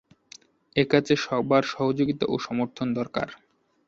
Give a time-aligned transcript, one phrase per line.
[0.75, 3.27] একাজে সবার সহযোগিতা ও সমর্থন দরকার।